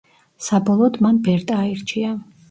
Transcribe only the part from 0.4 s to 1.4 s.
საბოლოოდ მან